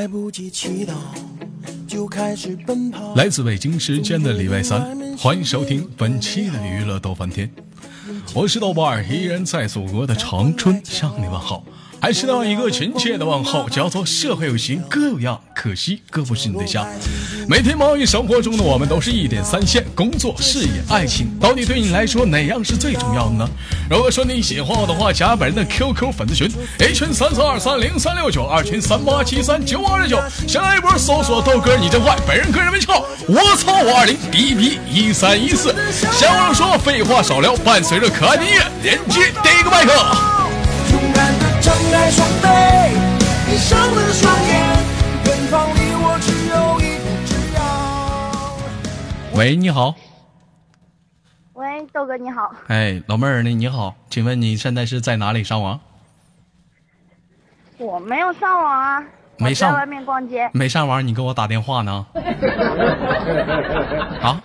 [0.00, 0.94] 来不及祈祷，
[1.86, 3.14] 就开始奔跑。
[3.16, 7.50] 来自北京时间的礼拜三，欢迎收听本期的娱乐逗翻天，
[8.32, 11.62] 我是豆瓣儿，依然在祖国的长春向你问好。
[12.00, 16.88] 还是那一个亲切的问候，叫做社会有型哥有样，可惜哥不是你对象。
[17.46, 21.28] 每天忙于生活中的我们，都是一点三线：工作、事业、爱情。
[21.40, 23.48] 到底对你来说，哪样是最重要的呢？
[23.88, 30.20] 如果说你喜欢我的话，加本人的 QQ 粉丝群：a 群三四二三零三六九，二群三八七三九二九。
[30.46, 35.74] 先来一波搜索豆哥你真坏，本人个人微信号：我操五二零 B B 一三一四。
[36.12, 39.92] 闲话少说，废话少聊，伴随着可爱的音乐，连接第一个麦克。
[41.60, 42.48] 张开双臂，
[49.40, 49.94] 喂，你好。
[51.54, 52.54] 喂，豆哥你好。
[52.66, 53.48] 哎，老妹儿呢？
[53.48, 55.80] 你好，请问你现在是在哪里上网？
[57.78, 59.02] 我没有上网啊，
[59.38, 60.50] 没上，在外面逛街。
[60.52, 62.06] 没上网，你给我打电话呢？
[64.20, 64.42] 啊？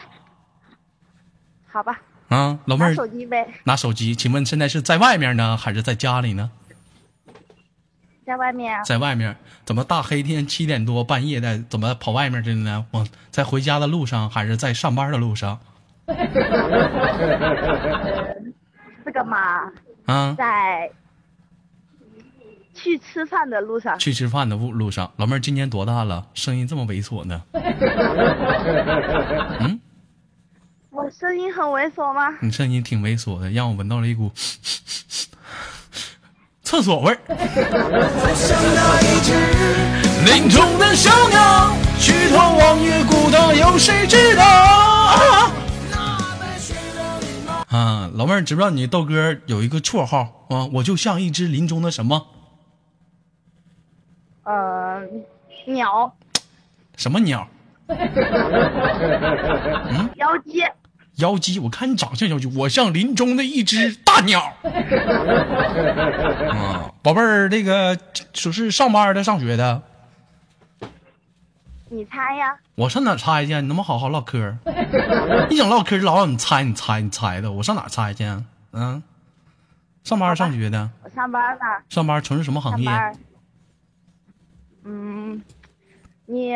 [1.68, 2.00] 好吧。
[2.30, 2.92] 啊，老妹儿。
[2.92, 3.46] 拿手机呗。
[3.66, 6.50] 拿手机，请问现在是在外面呢，还是在家里呢？
[8.26, 12.86] 在外面，在外面，怎么大黑天七点多半夜的，怎么跑外面去了呢？
[12.92, 15.60] 我在回家的路上，还是在上班的路上？
[19.06, 19.72] 这个嘛，
[20.06, 20.92] 啊，在
[22.74, 23.98] 去吃饭的路上。
[24.00, 26.28] 去吃饭的路路上，老妹儿今年多大了？
[26.34, 27.44] 声音这么猥琐呢？
[29.60, 29.80] 嗯，
[30.90, 32.36] 我声音很猥琐吗？
[32.42, 34.32] 你声音挺猥琐的，让我闻到了一股。
[36.76, 37.18] 厕所味儿。
[47.70, 50.68] 啊，老妹儿，知不知道你豆哥有一个绰号啊？
[50.74, 52.28] 我就像一只林中的什么？
[54.44, 55.02] 呃，
[55.68, 56.14] 鸟。
[56.98, 57.48] 什么鸟？
[57.88, 57.98] 嗯，
[60.16, 60.62] 妖姬。
[61.18, 64.54] 妖姬，我看你长相妖姬，我像林中的一只 大鸟。
[66.52, 67.98] 啊，宝贝儿，这个
[68.34, 69.82] 说是上班的，上学的？
[71.90, 72.58] 你猜呀？
[72.76, 73.54] 我上哪猜去？
[73.56, 74.58] 你能不能好好唠嗑？
[75.50, 78.26] 一整唠嗑老让你猜，你猜，你猜的，我上哪猜去？
[78.74, 79.02] 嗯，
[80.04, 80.90] 上班上学的？
[81.04, 81.64] 我上班呢。
[81.90, 82.90] 上班从事什么行业？
[84.84, 85.42] 嗯，
[86.26, 86.52] 你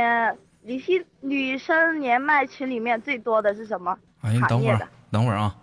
[0.63, 3.97] 女性女生连麦群里面最多的是什么？
[4.21, 5.55] 哎，等会儿，等会儿啊！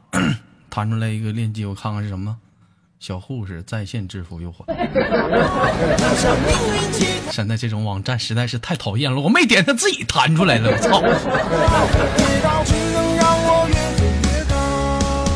[0.70, 2.36] 弹出来一个链接，我看看是什么。
[2.98, 4.64] 小护士在线制服诱惑。
[7.30, 11.02] 现在这种网站实在是太讨厌了，我没点它自己弹出来了，我操！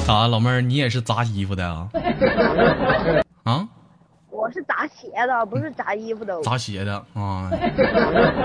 [0.06, 1.88] 咋，老妹儿，你也是砸衣服的啊？
[3.44, 3.68] 啊？
[4.50, 6.42] 我是砸鞋的，不是砸衣服的。
[6.42, 7.48] 砸鞋的啊？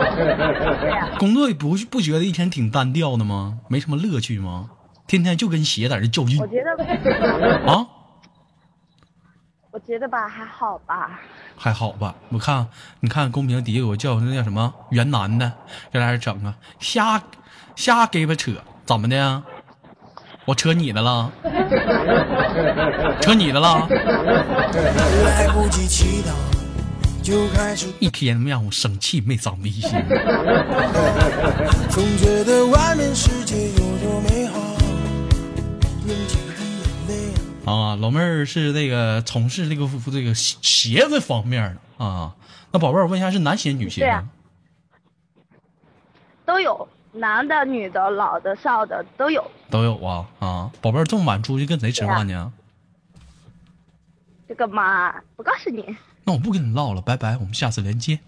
[1.17, 3.57] 工作不不觉得一天挺单调的吗？
[3.69, 4.69] 没什么乐趣吗？
[5.07, 6.39] 天天就跟鞋在这较劲。
[6.39, 6.69] 我觉得
[7.65, 7.87] 啊，
[9.73, 11.19] 我觉得吧，还好吧。
[11.57, 12.13] 还好吧？
[12.29, 12.67] 我看，
[12.99, 15.51] 你看公屏底下有个叫那叫什么袁男的，
[15.91, 17.19] 在那整啊，瞎
[17.75, 18.51] 瞎给巴扯，
[18.85, 19.41] 怎么的？
[20.45, 21.31] 我扯你的了，
[23.19, 23.87] 扯你的了。
[27.99, 29.89] 一天让我生气，没长逼心。
[37.65, 42.35] 啊，老妹儿是这个从事这个这个鞋子方面的啊。
[42.71, 44.29] 那宝贝儿，我问一下，是男鞋女鞋吗？
[46.45, 46.87] 都有。
[47.15, 50.71] 男的、女的、老的、少的都有，都有啊啊！
[50.81, 52.51] 宝贝儿，这么晚出去跟谁吃饭呢？
[54.49, 55.95] 这个嘛，不告诉你。
[56.25, 58.19] 那我不跟你唠了，拜拜，我们下次连接。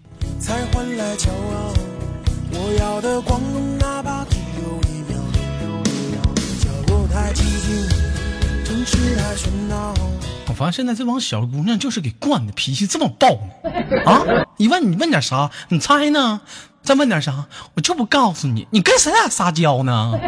[10.46, 13.70] 我发现现在这帮小姑娘就是给惯的，脾气这么暴呢。
[14.06, 14.24] 啊！
[14.56, 15.50] 你问你问点啥？
[15.68, 16.40] 你猜呢？
[16.88, 17.44] 再问点啥？
[17.74, 18.66] 我就不告诉你。
[18.70, 20.18] 你跟谁俩撒娇呢？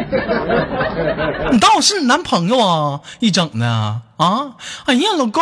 [1.51, 3.01] 你当我是你男朋友啊？
[3.19, 4.53] 一整的啊！
[4.85, 5.41] 哎呀，老公，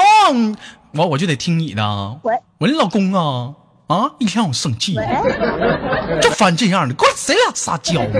[0.94, 2.20] 我我就得听你的。
[2.24, 3.54] 喂，喂，老公啊
[3.88, 4.12] 啊！
[4.20, 4.96] 一天我生气，
[6.22, 8.20] 就烦这样的，跟谁俩撒娇呢？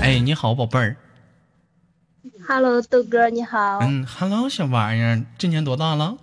[0.00, 0.96] 哎，你好，宝贝儿。
[2.48, 3.80] Hello，豆哥，你好。
[3.82, 6.14] 嗯，Hello，小玩意儿，今年多大了？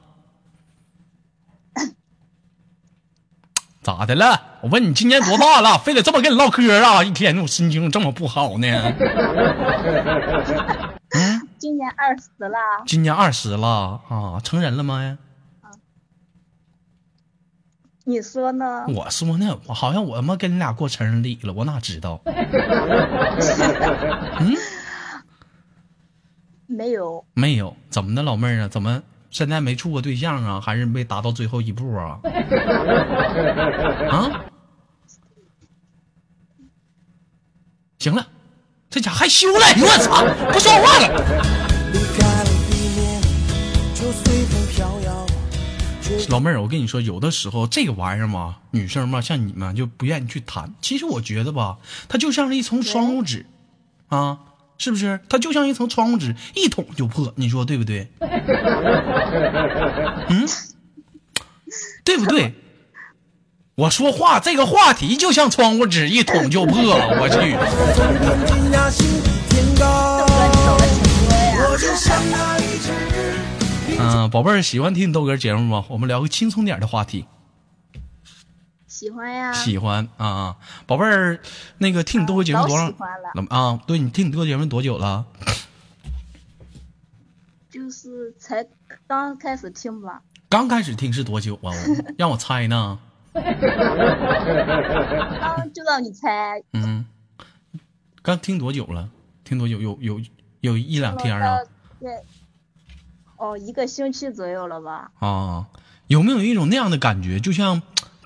[3.86, 4.42] 咋的了？
[4.62, 5.78] 我问你今年多大了？
[5.86, 7.04] 非得这么跟你唠嗑啊？
[7.04, 8.68] 一天我心情这么不好呢？
[11.14, 12.58] 嗯，今年二十了。
[12.88, 14.40] 今年二十了啊？
[14.44, 15.20] 成人了吗？
[18.06, 18.86] 你说呢？
[18.88, 22.20] 我说呢，我好像我他妈跟你俩过成人礼了，我哪知道？
[24.40, 24.56] 嗯
[26.68, 28.68] 没有，没有，怎么的，老妹儿啊？
[28.68, 29.04] 怎么
[29.36, 30.62] 现在没处过对象啊？
[30.62, 32.18] 还是没达到最后一步啊？
[34.10, 34.46] 啊？
[38.00, 38.26] 行了，
[38.90, 40.24] 这家害羞了，我操，
[40.54, 41.10] 不说话了。
[46.30, 50.74] 老妹儿，我跟你说，有的时候这个玩意儿嘛，女生嘛，像你们就不愿意去谈。
[50.82, 51.78] 其实我觉得吧，
[52.08, 53.46] 它就像是一层窗户纸，
[54.08, 54.40] 啊，
[54.78, 55.20] 是不是？
[55.30, 57.34] 它就像一层窗户纸，一捅就破。
[57.36, 58.08] 你说对不对？
[60.30, 60.48] 嗯，
[62.04, 62.54] 对不对？
[63.76, 67.20] 我说话这个话题就像窗户纸，一捅就破了。
[67.22, 67.56] 我去，
[74.00, 75.84] 嗯、宝贝儿，喜欢听豆哥节目吗？
[75.90, 77.26] 我们聊个轻松点的话题。
[78.96, 79.52] 喜欢呀。
[79.52, 80.56] 喜欢啊啊，
[80.88, 81.42] 宝贝儿，
[81.80, 83.46] 那个听你豆哥节目多老长喜欢了？
[83.50, 83.82] 啊？
[83.86, 85.26] 对你听你豆哥节目多久了？
[87.70, 88.66] 就是才
[89.06, 91.60] 刚开始听吧，刚开始听是多久啊？
[91.64, 91.74] 我
[92.18, 92.98] 让我猜呢。
[93.34, 93.44] 刚
[95.74, 96.64] 就让你猜。
[96.72, 97.06] 嗯，
[98.22, 99.10] 刚听多久了？
[99.44, 99.82] 听多久？
[99.82, 100.22] 有有
[100.62, 101.58] 有一两天啊？
[102.00, 102.10] 对。
[103.36, 105.12] 哦，一个星期左右了吧？
[105.20, 105.68] 啊，
[106.08, 107.82] 有没有一种那样的感觉，就像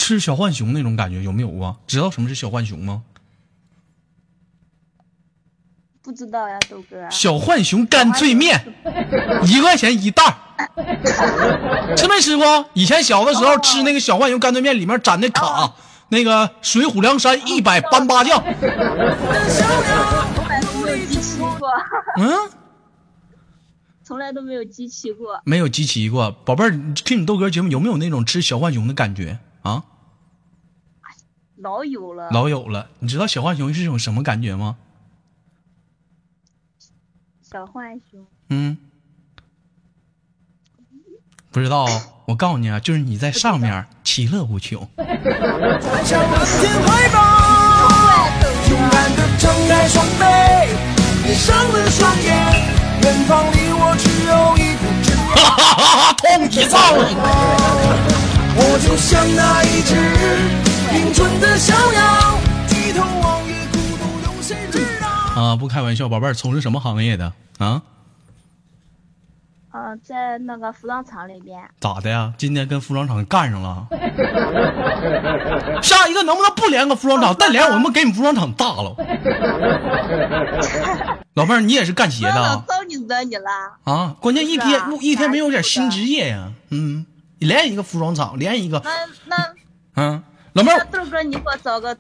[0.10, 1.22] 吃小浣熊那种感觉？
[1.22, 1.76] 有没有啊？
[1.86, 3.04] 知道什么是小浣熊吗？
[6.02, 7.08] 不知道呀，豆哥。
[7.12, 8.60] 小浣熊干脆面，
[9.46, 10.36] 一块钱一袋儿，
[11.96, 12.66] 吃没吃过？
[12.74, 15.76] 以前小的时候吃那个小浣熊干脆面，里面粘的卡，
[16.08, 18.44] 那个水浒梁山一百单八将。
[18.44, 18.66] 从来
[20.64, 21.70] 都没有集齐过，
[22.18, 22.50] 嗯，
[24.04, 25.40] 从来都没有集齐过。
[25.44, 26.32] 没有集齐过。
[26.32, 29.84] 宝贝听你豆哥节目有没有那种吃小浣熊的感觉啊？
[31.60, 32.30] 老有了。
[32.32, 32.90] 老有了。
[33.00, 34.78] 你知道小浣熊是一种什么感觉吗？
[37.42, 38.26] 小浣熊。
[38.50, 38.78] 嗯，
[41.52, 41.88] 不知道。
[42.26, 44.88] 我告诉你啊，就是你在上面其乐无穷。
[46.06, 47.18] 向蓝天怀抱，
[48.70, 50.24] 勇敢的张开双臂，
[51.24, 52.30] 闭上了双眼，
[53.02, 55.18] 远方离我只有一步之遥。
[55.34, 56.14] 哈哈哈哈！
[56.14, 56.78] 痛一造。
[58.56, 62.38] 我就像那一只迎春的逍遥，
[62.68, 65.08] 低头望月，孤独有谁知道？
[65.42, 67.82] 啊，不开玩笑，宝贝儿，从事什么行业的啊？
[69.72, 71.62] 嗯、在那个服装厂里边。
[71.80, 72.34] 咋的呀？
[72.40, 73.86] 今天跟服装厂干上了？
[75.84, 77.34] 下一个能不能不连个服装厂？
[77.38, 78.96] 再连我们给你服装厂炸了。
[81.36, 82.64] 老妹儿，你也是干鞋的老啊？
[82.68, 83.44] 早你惹你了。
[83.84, 86.52] 啊，关键一天一天没有点新职业呀？
[86.72, 87.06] 嗯，
[87.38, 88.92] 连一个服装厂，连一个，那
[89.28, 89.54] 那
[89.96, 90.24] 嗯，
[90.54, 91.96] 老妹儿，豆哥，你给我找个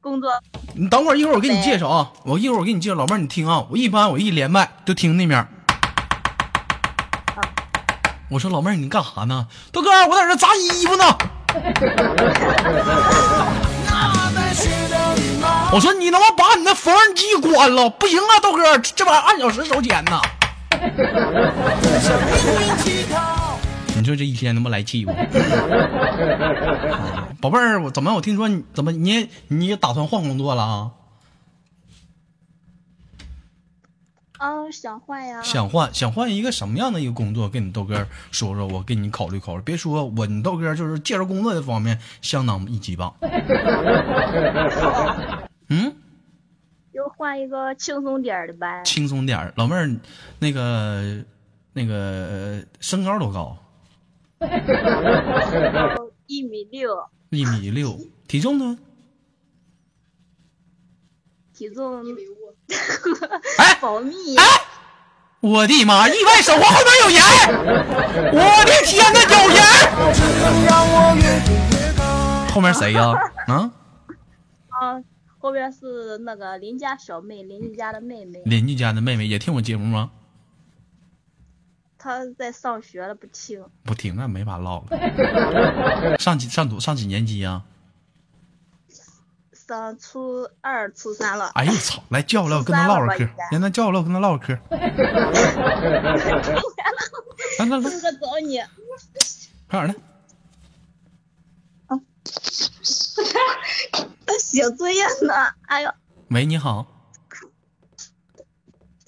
[0.00, 0.32] 工作。
[0.74, 2.96] 你等会儿，一会儿我给你介绍啊，我一会儿我给你介绍。
[2.96, 5.48] 老妹儿，你听啊，我一般我一连麦就听那面儿。
[8.28, 9.46] 我说老妹儿，你干啥呢？
[9.70, 11.16] 豆哥，我在这砸衣服呢。
[15.72, 17.88] 我说你能不能把你那缝纫机关了？
[17.90, 20.20] 不行啊，豆哥，这玩意儿按小时收钱呢。
[23.96, 25.12] 你说这一天他妈来气我。
[25.16, 25.16] 啊
[27.40, 30.92] 宝贝儿，我怎么我听说你怎么你也你也打算换工作了啊？
[34.38, 35.42] 啊，想换呀。
[35.42, 37.48] 想换想换一个什么样的一个工作？
[37.48, 39.62] 跟你豆哥说说，我给你考虑考虑。
[39.62, 43.14] 别说我你豆哥就是介绍工作这方面相当一级棒。
[45.68, 45.94] 嗯，
[46.92, 48.82] 就换一个轻松点的呗。
[48.84, 49.52] 轻松点。
[49.56, 49.90] 老妹儿，
[50.38, 51.24] 那个
[51.72, 53.56] 那个身高多高？
[56.26, 58.78] 一米六，一米六，体重呢？
[61.54, 62.54] 体重一米五。
[63.58, 64.36] 哎 保密。
[64.36, 64.44] 哎，
[65.40, 66.08] 我的妈！
[66.08, 67.22] 意外收获后面有人！
[68.34, 69.58] 我的天呐，有人！
[72.52, 73.12] 后面谁呀？
[73.46, 73.72] 啊，
[74.80, 75.02] 啊，
[75.38, 80.10] 后边是那个邻家小妹，邻居家的妹妹，邻居家的妹妹也听我节目吗？
[81.98, 83.64] 她在上学了，不听。
[83.84, 86.16] 不听，那没法唠了。
[86.18, 87.62] 上几上多上几年级呀、
[89.52, 91.50] 上初二、初三了。
[91.54, 92.02] 哎呦操！
[92.10, 93.50] 来叫我来，我跟他唠会嗑初三了吧应。
[93.50, 94.58] 该让他叫我来，我跟他唠会嗑。
[94.70, 94.98] 来来
[97.58, 98.60] 来，豆哥找你。
[99.68, 100.00] 快点的。
[104.38, 105.34] 写作业呢。
[105.66, 105.90] 哎呦，
[106.28, 106.86] 喂，你好。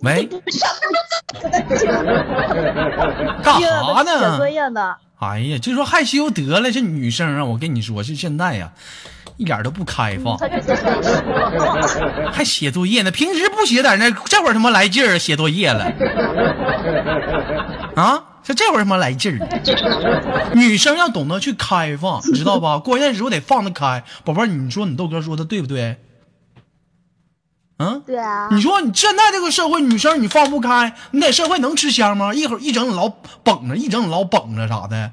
[0.03, 0.29] 喂，
[3.43, 4.51] 干啥写作呢？
[4.51, 4.95] 业呢？
[5.19, 8.71] 哎呀，就说害羞得了，这女生啊，我跟你说，是现在呀、
[9.37, 10.39] 一点都不开放。
[12.31, 13.11] 还写作业呢。
[13.11, 15.85] 平时不写点那，这会儿他妈来劲儿写作业了。
[17.97, 19.39] 啊，这这会儿他妈来劲儿。
[20.55, 22.79] 女生要懂得去开放，知道吧？
[22.79, 24.05] 关键时候得放得开。
[24.25, 25.97] 宝贝儿，你说你豆哥说的对不对？
[27.79, 32.35] 嗯，对啊，你说你现在这个社会，女生你放不开，你在社会能吃香吗？
[32.35, 35.13] 一会儿一整老绷着，一整老绷着啥的，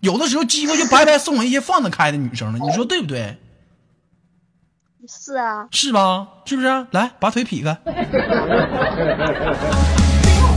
[0.00, 2.58] 有的时候机会就白白送给一些放得开的女生了。
[2.58, 3.38] 你说对不对？
[5.06, 6.26] 是啊，是吧？
[6.46, 6.86] 是不是？
[6.90, 7.78] 来，把腿劈开。
[7.84, 7.94] 真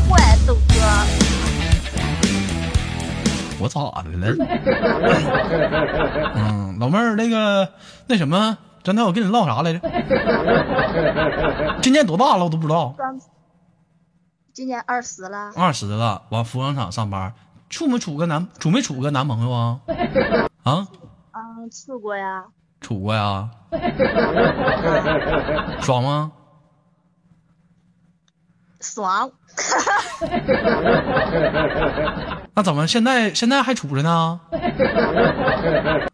[0.09, 0.73] 坏，豆哥。
[3.59, 4.33] 我咋的了？
[6.35, 7.73] 嗯，老妹儿，那个
[8.07, 9.79] 那什么，刚才我跟你唠啥来着？
[11.81, 12.43] 今年多大了？
[12.45, 12.95] 我都不知道。
[14.53, 17.33] 今年二十了，二十了，往服装厂上班，
[17.69, 19.79] 处没处个男处没处个男朋友啊？
[20.63, 20.87] 啊，
[21.33, 22.45] 嗯，处过呀，
[22.81, 23.49] 处过呀？
[25.81, 26.31] 爽吗？
[28.79, 29.29] 爽。
[32.55, 34.39] 那怎么现在现在还处着呢？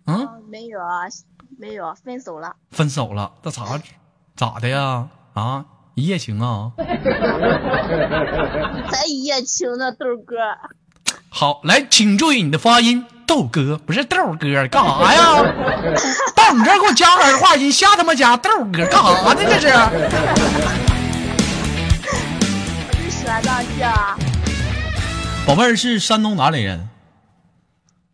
[0.06, 1.04] 嗯，嗯，没有啊，
[1.60, 2.56] 没有，分手了。
[2.72, 3.64] 分手了，那咋
[4.36, 5.08] 咋的呀？
[5.34, 6.72] 啊，一夜情啊？
[8.92, 10.36] 才一夜情呢，豆哥。
[11.30, 15.44] 好，来，请注意你的发音，豆哥不是豆哥，干啥呀？
[16.36, 19.36] 到你这儿给我加儿化音，瞎他妈加豆哥，干啥呢？
[19.36, 19.68] 这是？
[22.90, 23.90] 我就喜欢这样叫。
[25.46, 26.90] 宝贝儿是山东哪里人？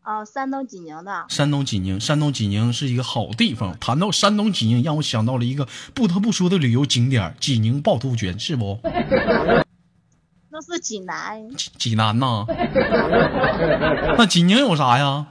[0.09, 1.25] 啊，山东济宁的。
[1.29, 3.77] 山东济宁，山东济宁是一个好地方。
[3.79, 8.79] 谈到山东济宁，让我想到了一个不得不说的旅游景点——济宁趵突泉，是不？
[10.51, 12.43] 那是济南，济济南呐？
[14.17, 15.27] 那济宁有啥呀？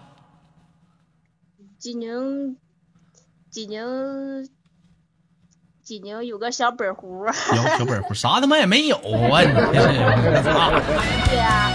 [1.80, 2.56] 济宁，
[3.50, 4.49] 济宁，
[5.82, 7.26] 济宁有个小本湖。
[7.26, 7.32] 有
[7.76, 9.42] 小本湖，啥他妈也没有啊！
[9.42, 10.70] 你这是 啊
[11.26, 11.73] 对呀、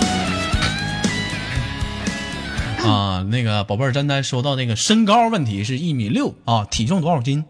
[2.91, 7.45] 啊，那个宝贝儿，刚才说到那个身高问题是一米六啊，体重多少斤？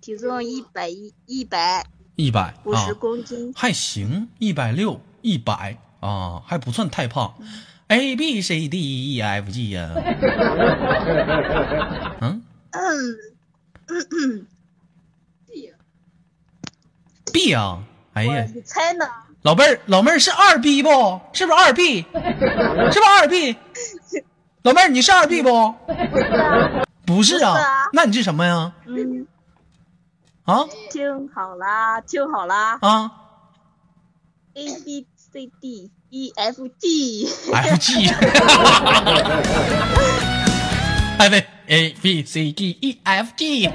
[0.00, 3.52] 体重一百一一百一百啊五十，公斤。
[3.54, 7.34] 还行，一百六，一百啊，还不算太胖。
[7.88, 9.90] A B C D E F G 呀、
[12.20, 14.46] 嗯嗯
[17.32, 17.82] ，，B 呀、
[18.14, 19.04] 哎呀，你猜呢？
[19.42, 21.20] 老妹儿，老妹儿是二 B 不？
[21.32, 22.02] 是不是二 B？
[22.02, 23.56] 是不是二 B？
[24.62, 25.74] 老妹儿，你是二 B 不？
[27.04, 27.56] 不是啊，
[27.92, 28.72] 那你是什么呀？
[28.86, 29.26] 嗯，
[30.44, 33.10] 啊听好啦，听好啦啊
[34.54, 38.08] ，A B C D E F G，F G，
[41.18, 43.68] 哎喂，A B C D E F G。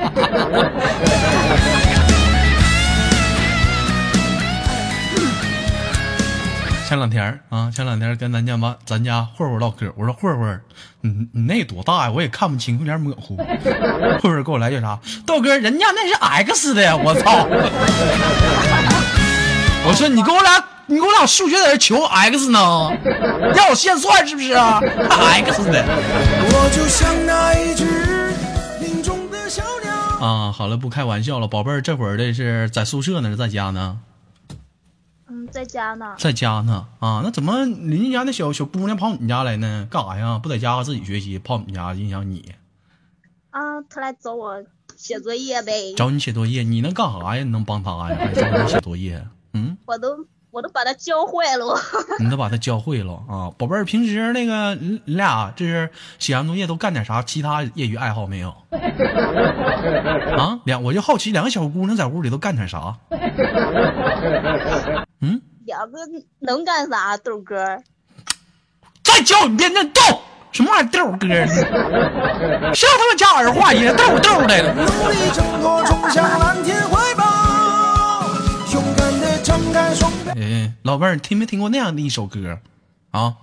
[6.88, 10.58] 前两天儿啊，前两天跟咱家妈咱家慧慧唠嗑，我说慧慧，
[11.02, 12.12] 你你那多大呀？
[12.12, 13.36] 我也看不清，有点模糊。
[14.22, 14.98] 慧慧给我来句啥？
[15.26, 16.96] 豆哥，人家那是 X 的呀！
[16.96, 17.44] 我操！
[19.86, 22.90] 我说你给我俩，你给我俩数学在这求 X 呢？
[23.54, 24.80] 让我现算是不是啊
[25.10, 27.84] 还？X 的我就像那一只
[28.80, 29.94] 林中的小鸟。
[30.26, 30.54] 啊！
[30.54, 33.98] 好了，不开玩笑了，宝贝儿，这会儿的是在宿舍呢，是在家呢？
[35.48, 36.16] 嗯，在家呢。
[36.18, 37.22] 在家呢啊？
[37.24, 39.88] 那怎么邻居家那小小姑娘跑你家来呢？
[39.90, 40.38] 干啥呀？
[40.40, 42.54] 不在家自己学习，跑你家影响你？
[43.50, 44.64] 啊，她来找我
[44.96, 45.94] 写作业呗。
[45.96, 47.44] 找你写作业，你能干啥呀？
[47.44, 48.18] 你能帮她呀？
[48.20, 49.26] 还找你写作业？
[49.54, 50.26] 嗯，我都
[50.58, 51.80] 我都把他教坏了。
[52.18, 53.86] 你都把他教会了啊，宝贝儿。
[53.86, 55.88] 平时那个你你俩这是
[56.18, 58.50] 写完作业都干点啥其他业余爱好没有？
[60.36, 62.96] 啊，两我就好奇，两个小姑娘在屋里都干点啥？
[65.22, 66.00] 嗯，两个
[66.40, 67.16] 能干啥？
[67.18, 67.78] 豆哥，
[69.04, 70.02] 再教你遍那豆，
[70.52, 71.46] 什么玩意儿豆哥呢？
[72.74, 74.74] 谁他妈加儿化音豆豆的？
[74.74, 76.76] 努力挣脱，冲向蓝天
[80.40, 82.60] 哎，老妹儿，你听没听过那样的一首歌？
[83.10, 83.38] 啊，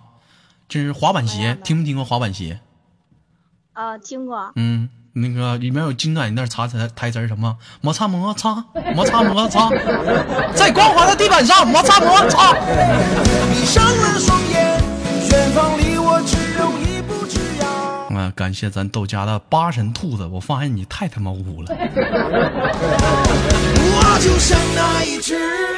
[0.69, 2.61] 这是滑板鞋，听没听过滑板鞋？
[3.73, 4.53] 啊，听过。
[4.55, 9.71] 嗯，那个里面有经典那查台台词儿什么摩擦摩擦摩擦摩擦，
[10.55, 12.55] 在光滑的地板上摩擦摩擦。
[13.51, 14.81] 闭上了双眼，
[15.33, 18.17] 远方离我只有一步之遥。
[18.17, 21.77] 啊，感谢咱豆家的八神兔子，我发现你太他妈污了。
[23.97, 25.74] 我就像那一只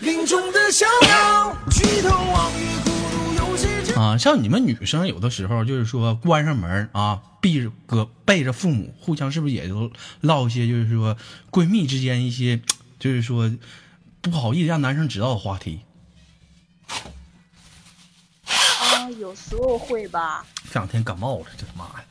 [0.00, 11.16] 林中的小鸟，举头望月，孤独有些寂啊，像你们女生有的时候就是说关上门啊，闭着搁背着父母，互相是不是也都唠一些就是说
[11.50, 12.60] 闺蜜之间一些
[12.98, 13.50] 就是说
[14.20, 15.80] 不好意思让男生知道的话题？
[18.46, 20.44] 啊，有时候会吧。
[20.70, 22.04] 这两天感冒了，这他妈的。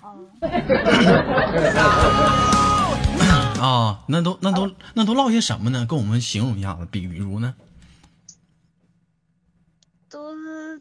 [0.00, 0.14] 啊，
[3.58, 5.86] 那都那都那都唠些什么呢？
[5.86, 7.54] 跟我们形容一下子，比比如呢？
[10.08, 10.80] 都是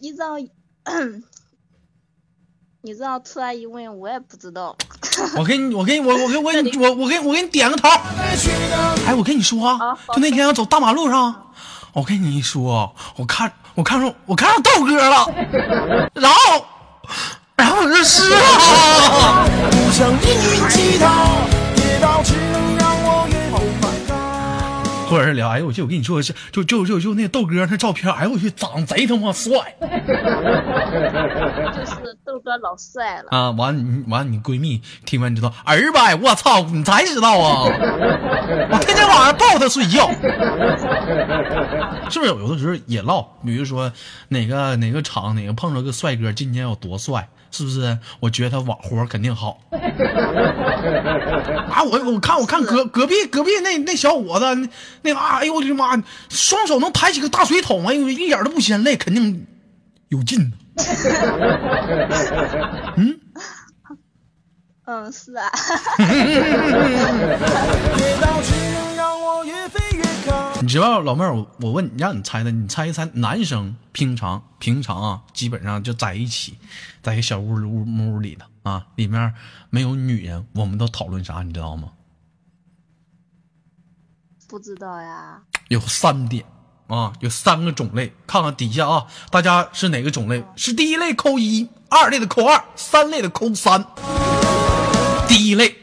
[0.00, 0.36] 你知道，
[2.82, 4.76] 你知道突然一问，我也不知道。
[5.36, 7.88] 我给你，我给你，我我给我给你，我我给我给你点个头。
[9.06, 11.52] 哎，我跟你说啊，就那天要走大马路上，
[11.92, 15.26] 我跟你说，我看我看上我看上豆哥了，
[16.14, 16.64] 然后
[17.56, 18.36] 然后我就湿了。
[25.12, 29.86] 或者是聊，哎呦我去，我跟你说是，就就就就那豆哥那照片，哎呦我去，长贼他妈帅 就
[31.84, 33.28] 是豆哥老帅了。
[33.30, 33.50] 啊！
[33.50, 37.64] 完你完你闺蜜听完你知道儿呗，我操，你才知道啊！
[37.68, 40.10] 我天天晚上抱他睡觉，
[42.08, 43.20] 是不是有有的时候也唠？
[43.44, 43.92] 比如说
[44.28, 47.28] 哪个哪个厂哪个碰着个帅哥，今年有多帅？
[47.54, 47.98] 是不是？
[48.18, 49.58] 我觉得他网活肯定好。
[49.70, 49.76] 啊，
[51.82, 54.46] 我我看我看隔隔壁隔壁那那小伙子，
[55.02, 59.46] 那那啊，哎呦我的妈，双手能抬起个大水桶，哎呦一点都不嫌累，肯定
[60.08, 60.52] 有劲。
[62.96, 63.20] 嗯，
[64.86, 65.50] 嗯，是啊。
[70.60, 76.56] 你知道老妹儿，我我问你，让你猜的，你猜一猜，男生平常平常啊，基本上就在一起，
[77.02, 79.34] 在一个小屋里屋屋里头啊，里面
[79.70, 81.88] 没有女人，我们都讨论啥，你知道吗？
[84.52, 85.40] 不知道呀。
[85.68, 86.44] 有三点
[86.86, 90.44] 啊，有三个种类，看看底下啊，大家是哪个种类？
[90.56, 93.82] 是第一类扣一，二类的扣二，三类的扣三。
[95.26, 95.74] 第一类，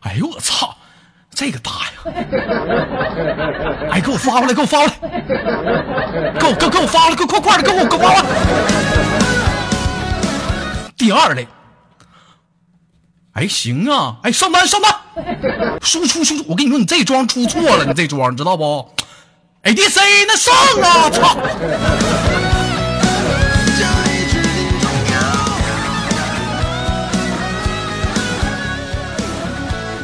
[0.00, 0.78] 哎呦我操，
[1.28, 1.90] 这个大呀！
[3.90, 4.94] 哎，给我发过来，给我发过来，
[6.38, 8.28] 给我给我给我发过来，给我快快的，给我给我发过来。
[10.96, 11.46] 第二类，
[13.34, 14.90] 哎行啊，哎上单上单，
[15.82, 18.88] 输出输出，我跟你说，你这桩出错了，你这桩你知道不
[19.62, 21.36] ？ADC 那上啊，操！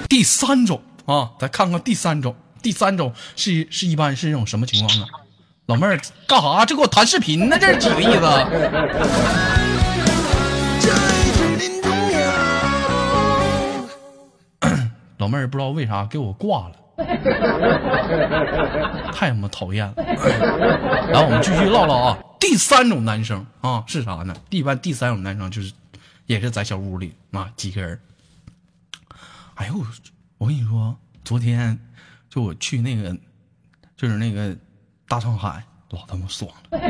[0.08, 5.06] 第三种啊，咱看看第三种，第三种是是一般是一种什么情况呢？
[5.66, 6.64] 老妹儿干啥？
[6.64, 7.56] 这给我谈视频呢？
[7.60, 9.71] 这是几个意思？
[15.22, 16.74] 老妹儿不知道为啥给我挂了，
[19.12, 19.94] 太他妈讨厌了。
[21.08, 24.34] 然后我们继续唠唠啊，第三种男生啊是啥呢？
[24.50, 25.72] 一般第三种男生就是，
[26.26, 28.00] 也是在小屋里啊几个人。
[29.54, 29.74] 哎呦，
[30.38, 31.78] 我跟你说，昨天
[32.28, 33.16] 就我去那个，
[33.96, 34.56] 就是那个
[35.06, 36.80] 大上海，老他妈爽了，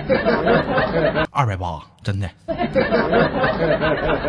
[1.31, 2.31] 二百八，真的，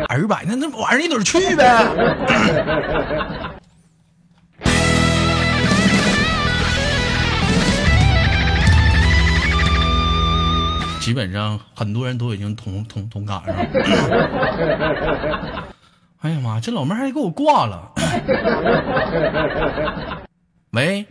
[0.09, 1.85] 二百那那晚上一准去呗。
[11.03, 13.65] 基本上很多人都已经同同同感上了。
[16.21, 17.91] 哎呀妈，这老妹儿还给我挂了。
[20.71, 21.05] 喂，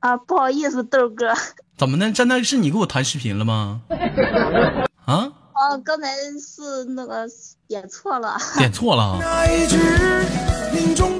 [0.00, 1.26] 啊，不好意思，豆哥。
[1.76, 2.14] 怎么的？
[2.14, 3.82] 现在是你给我谈视频了吗？
[5.04, 6.08] 啊，哦，刚才
[6.40, 7.26] 是那个
[7.68, 8.38] 点错了。
[8.56, 9.18] 点错了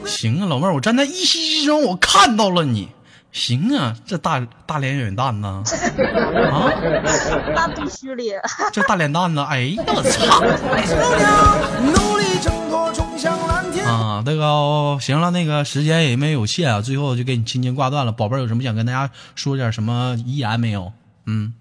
[0.06, 2.88] 行啊，老妹儿，我站在一息之中，我看到了你。
[3.36, 5.62] 行啊，这大大脸远蛋呢？
[6.50, 6.72] 啊，
[7.54, 8.22] 那必须的。
[8.72, 10.40] 这大脸蛋子，哎呀，我操！
[11.84, 13.84] 努力挣脱，冲向蓝天。
[13.86, 18.12] 啊，那个行了，那个时间也没有限啊，最后就给你轻轻挂断了。
[18.12, 20.90] 宝贝儿，有什么想跟大家说点什么遗言没有？
[21.26, 21.52] 嗯，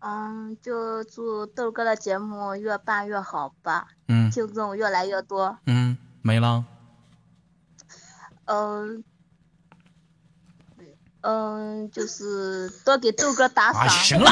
[0.00, 5.56] 嗯，就祝豆哥的节目越办越好吧，嗯听众越来越多。
[5.64, 6.66] 嗯，没了。
[8.44, 9.02] 嗯。
[11.26, 13.98] 嗯，就是多给豆哥打哎，赏。
[14.04, 14.30] 行了，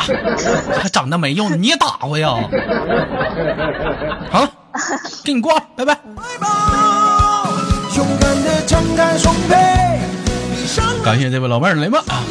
[0.79, 2.29] 还长得没用，你也打我呀？
[4.31, 4.51] 好了，
[5.25, 5.99] 给你挂了，拜拜。
[11.03, 12.05] 感谢这位老妹儿来吧。
[12.09, 12.23] 啊，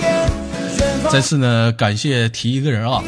[1.10, 3.02] 再次呢，感谢提一个人啊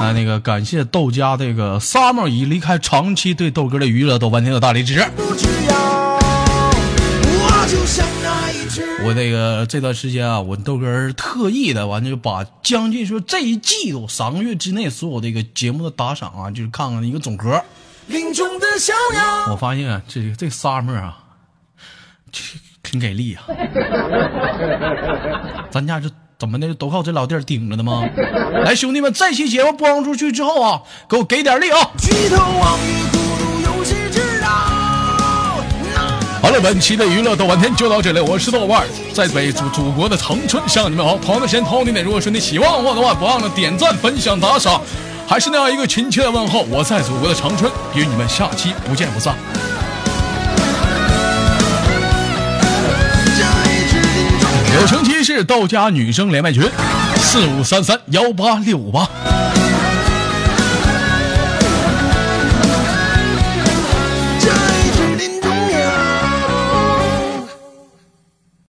[0.00, 5.04] 啊，那个感谢豆家这个 summer 已离开长期对豆哥的娱乐豆瓣天的大力支持。
[9.02, 17.62] 我这个这段时间啊，我豆哥儿特意的完就把将近说这一季度三个月之内所有这个节目的打赏啊，就是看看一个总和。
[18.06, 19.52] 林中的小鸟。
[19.52, 21.18] 我发现啊，这这仨妹儿啊，
[22.30, 23.44] 挺挺给力啊。
[25.70, 28.02] 咱家这怎么的，都靠这老弟儿顶着的吗？
[28.64, 31.90] 来，兄弟们，这期节目播放出去之后啊，给我给点力啊！
[31.98, 34.79] 举头望月，孤独有谁知道？
[36.42, 41.16] 好了，本期的娱乐豆瓣天就到这里，我是豆瓣儿，在北祖祖国的长春向你们好。
[41.18, 44.80] 同样的时间，同样的地点，如果说你喜欢我的话，不忘了点赞、分享、打赏。
[45.28, 49.36] 还是那样一个亲切的问候，我在祖国的长春，与你们下期不见不散。
[54.74, 56.62] 友情提示：豆家女生连麦群：
[57.16, 59.06] 四五三三幺八六五八。